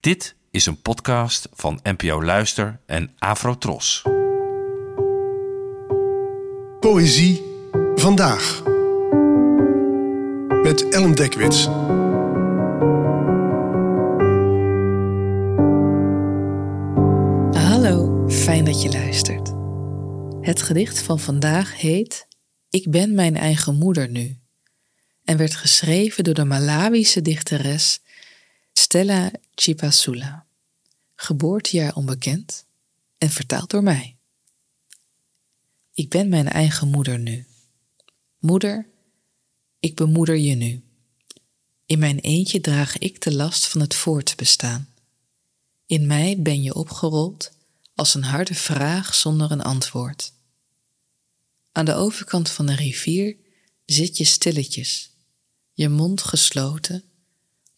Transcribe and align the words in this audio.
Dit 0.00 0.36
is 0.50 0.66
een 0.66 0.82
podcast 0.82 1.48
van 1.52 1.80
NPO 1.82 2.22
Luister 2.22 2.80
en 2.86 3.14
Afrotros. 3.18 4.02
Poëzie 6.80 7.42
vandaag. 7.94 8.62
Met 10.62 10.88
Ellen 10.88 11.14
Dekwits. 11.14 11.64
Hallo, 17.64 18.28
fijn 18.28 18.64
dat 18.64 18.82
je 18.82 18.90
luistert. 18.92 19.52
Het 20.40 20.62
gedicht 20.62 21.02
van 21.02 21.18
vandaag 21.18 21.80
heet 21.80 22.26
Ik 22.70 22.90
ben 22.90 23.14
mijn 23.14 23.36
eigen 23.36 23.78
moeder 23.78 24.10
nu 24.10 24.38
en 25.24 25.36
werd 25.36 25.54
geschreven 25.54 26.24
door 26.24 26.34
de 26.34 26.44
Malawische 26.44 27.22
dichteres 27.22 28.00
Stella 28.72 29.30
Chipasula. 29.54 30.46
Geboortejaar 31.14 31.94
onbekend 31.94 32.66
en 33.18 33.30
vertaald 33.30 33.70
door 33.70 33.82
mij. 33.82 34.16
Ik 35.94 36.08
ben 36.08 36.28
mijn 36.28 36.48
eigen 36.48 36.88
moeder 36.88 37.18
nu. 37.18 37.46
Moeder, 38.38 38.86
ik 39.80 39.96
bemoeder 39.96 40.36
je 40.36 40.54
nu. 40.54 40.82
In 41.86 41.98
mijn 41.98 42.18
eentje 42.18 42.60
draag 42.60 42.98
ik 42.98 43.20
de 43.20 43.34
last 43.34 43.68
van 43.68 43.80
het 43.80 43.94
voortbestaan. 43.94 44.88
In 45.86 46.06
mij 46.06 46.42
ben 46.42 46.62
je 46.62 46.74
opgerold 46.74 47.52
als 47.94 48.14
een 48.14 48.24
harde 48.24 48.54
vraag 48.54 49.14
zonder 49.14 49.50
een 49.50 49.62
antwoord. 49.62 50.32
Aan 51.72 51.84
de 51.84 51.94
overkant 51.94 52.50
van 52.50 52.66
de 52.66 52.74
rivier 52.74 53.36
zit 53.84 54.16
je 54.16 54.24
stilletjes, 54.24 55.10
je 55.72 55.88
mond 55.88 56.22
gesloten, 56.22 57.09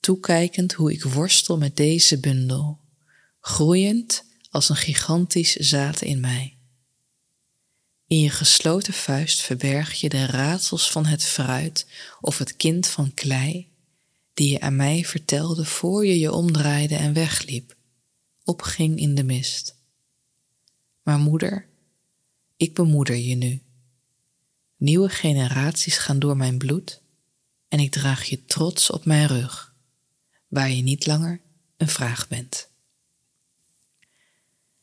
toekijkend 0.02 0.72
hoe 0.72 0.92
ik 0.92 1.04
worstel 1.04 1.58
met 1.58 1.76
deze 1.76 2.18
bundel, 2.18 2.78
groeiend 3.40 4.24
als 4.50 4.68
een 4.68 4.76
gigantisch 4.76 5.52
zaad 5.52 6.02
in 6.02 6.20
mij. 6.20 6.56
In 8.06 8.20
je 8.20 8.30
gesloten 8.30 8.92
vuist 8.92 9.40
verberg 9.40 9.92
je 10.00 10.08
de 10.08 10.26
raadsels 10.26 10.90
van 10.90 11.06
het 11.06 11.24
fruit 11.24 11.86
of 12.20 12.38
het 12.38 12.56
kind 12.56 12.86
van 12.86 13.14
klei, 13.14 13.68
die 14.34 14.50
je 14.50 14.60
aan 14.60 14.76
mij 14.76 15.04
vertelde 15.04 15.64
voor 15.64 16.06
je 16.06 16.18
je 16.18 16.32
omdraaide 16.32 16.96
en 16.96 17.12
wegliep, 17.12 17.76
opging 18.44 18.98
in 18.98 19.14
de 19.14 19.24
mist. 19.24 19.76
Maar 21.02 21.18
moeder, 21.18 21.68
ik 22.56 22.74
bemoeder 22.74 23.16
je 23.16 23.34
nu. 23.34 23.62
Nieuwe 24.76 25.08
generaties 25.08 25.98
gaan 25.98 26.18
door 26.18 26.36
mijn 26.36 26.58
bloed 26.58 27.00
en 27.68 27.78
ik 27.78 27.90
draag 27.90 28.24
je 28.24 28.44
trots 28.44 28.90
op 28.90 29.04
mijn 29.04 29.26
rug, 29.26 29.71
waar 30.52 30.70
je 30.70 30.82
niet 30.82 31.06
langer 31.06 31.40
een 31.76 31.88
vraag 31.88 32.28
bent. 32.28 32.70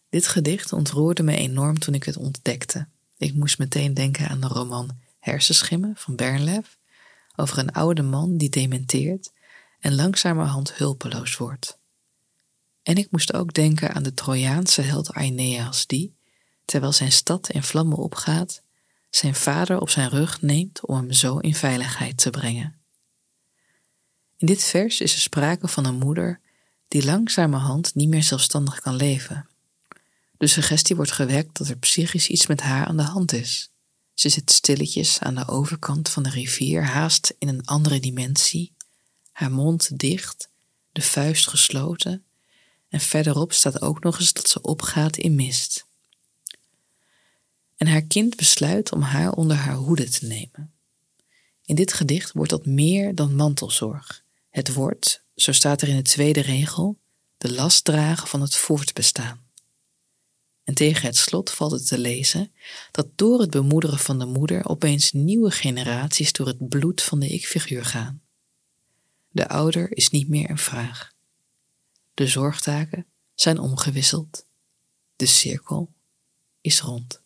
Dit 0.09 0.27
gedicht 0.27 0.73
ontroerde 0.73 1.23
me 1.23 1.35
enorm 1.35 1.79
toen 1.79 1.93
ik 1.93 2.03
het 2.03 2.17
ontdekte. 2.17 2.87
Ik 3.17 3.33
moest 3.33 3.57
meteen 3.57 3.93
denken 3.93 4.27
aan 4.27 4.39
de 4.39 4.47
roman 4.47 4.97
Hersenschimmen 5.19 5.93
van 5.95 6.15
Bernlef, 6.15 6.77
over 7.35 7.57
een 7.57 7.71
oude 7.71 8.01
man 8.01 8.37
die 8.37 8.49
dementeert 8.49 9.31
en 9.79 9.95
langzamerhand 9.95 10.73
hulpeloos 10.73 11.37
wordt. 11.37 11.77
En 12.83 12.95
ik 12.95 13.11
moest 13.11 13.33
ook 13.33 13.53
denken 13.53 13.93
aan 13.93 14.03
de 14.03 14.13
Trojaanse 14.13 14.81
held 14.81 15.13
Aeneas 15.13 15.87
die, 15.87 16.15
terwijl 16.65 16.91
zijn 16.91 17.11
stad 17.11 17.49
in 17.49 17.63
vlammen 17.63 17.97
opgaat, 17.97 18.63
zijn 19.09 19.35
vader 19.35 19.79
op 19.79 19.89
zijn 19.89 20.09
rug 20.09 20.41
neemt 20.41 20.85
om 20.85 20.95
hem 20.95 21.11
zo 21.11 21.37
in 21.37 21.55
veiligheid 21.55 22.17
te 22.17 22.29
brengen. 22.29 22.78
In 24.39 24.47
dit 24.47 24.63
vers 24.63 25.01
is 25.01 25.13
er 25.13 25.19
sprake 25.19 25.67
van 25.67 25.85
een 25.85 25.97
moeder 25.97 26.39
die 26.87 27.05
langzamerhand 27.05 27.95
niet 27.95 28.09
meer 28.09 28.23
zelfstandig 28.23 28.79
kan 28.79 28.95
leven. 28.95 29.47
De 30.37 30.47
suggestie 30.47 30.95
wordt 30.95 31.11
gewekt 31.11 31.57
dat 31.57 31.67
er 31.67 31.77
psychisch 31.77 32.27
iets 32.27 32.47
met 32.47 32.61
haar 32.61 32.85
aan 32.85 32.97
de 32.97 33.03
hand 33.03 33.33
is. 33.33 33.71
Ze 34.13 34.29
zit 34.29 34.51
stilletjes 34.51 35.19
aan 35.19 35.35
de 35.35 35.47
overkant 35.47 36.09
van 36.09 36.23
de 36.23 36.29
rivier, 36.29 36.83
haast 36.83 37.35
in 37.39 37.47
een 37.47 37.65
andere 37.65 37.99
dimensie, 37.99 38.73
haar 39.31 39.51
mond 39.51 39.99
dicht, 39.99 40.49
de 40.91 41.01
vuist 41.01 41.47
gesloten, 41.47 42.23
en 42.89 42.99
verderop 42.99 43.53
staat 43.53 43.81
ook 43.81 44.03
nog 44.03 44.19
eens 44.19 44.33
dat 44.33 44.49
ze 44.49 44.61
opgaat 44.61 45.17
in 45.17 45.35
mist. 45.35 45.85
En 47.77 47.87
haar 47.87 48.03
kind 48.03 48.35
besluit 48.35 48.91
om 48.91 49.01
haar 49.01 49.31
onder 49.31 49.57
haar 49.57 49.75
hoede 49.75 50.09
te 50.09 50.25
nemen. 50.25 50.73
In 51.65 51.75
dit 51.75 51.93
gedicht 51.93 52.31
wordt 52.31 52.49
dat 52.49 52.65
meer 52.65 53.15
dan 53.15 53.35
mantelzorg. 53.35 54.27
Het 54.49 54.73
wordt, 54.73 55.23
zo 55.35 55.51
staat 55.51 55.81
er 55.81 55.87
in 55.87 55.95
de 55.95 56.01
tweede 56.01 56.41
regel, 56.41 56.99
de 57.37 57.53
last 57.53 57.85
dragen 57.85 58.27
van 58.27 58.41
het 58.41 58.55
voortbestaan. 58.55 59.47
En 60.63 60.73
tegen 60.75 61.05
het 61.05 61.17
slot 61.17 61.51
valt 61.51 61.71
het 61.71 61.87
te 61.87 61.97
lezen 61.97 62.51
dat 62.91 63.07
door 63.15 63.39
het 63.39 63.49
bemoederen 63.49 63.99
van 63.99 64.19
de 64.19 64.25
moeder 64.25 64.69
opeens 64.69 65.11
nieuwe 65.11 65.51
generaties 65.51 66.31
door 66.31 66.47
het 66.47 66.69
bloed 66.69 67.01
van 67.01 67.19
de 67.19 67.27
ik-figuur 67.27 67.85
gaan. 67.85 68.21
De 69.31 69.47
ouder 69.47 69.97
is 69.97 70.09
niet 70.09 70.27
meer 70.27 70.49
een 70.49 70.57
vraag. 70.57 71.11
De 72.13 72.27
zorgtaken 72.27 73.05
zijn 73.35 73.59
omgewisseld. 73.59 74.45
De 75.15 75.25
cirkel 75.25 75.93
is 76.61 76.81
rond. 76.81 77.21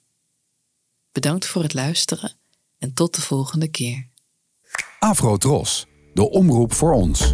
Bedankt 1.12 1.46
voor 1.46 1.62
het 1.62 1.74
luisteren 1.74 2.36
en 2.78 2.94
tot 2.94 3.16
de 3.16 3.22
volgende 3.22 3.68
keer. 3.68 4.08
Afro 5.00 5.38
Tros, 5.38 5.86
de 6.14 6.30
omroep 6.30 6.74
voor 6.74 6.94
ons. 6.94 7.34